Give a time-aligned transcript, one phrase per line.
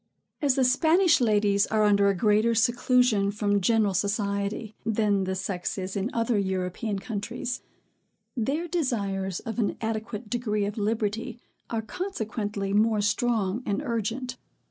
[0.41, 5.77] As the Spanish ladies are under a greater seclusion from general society, than the sex
[5.77, 7.61] is in other European countries,
[8.35, 14.37] their desires of an adequate degree of liberty are consequently more strong and urgent.